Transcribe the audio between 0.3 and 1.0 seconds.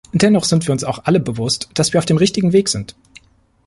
sind wir uns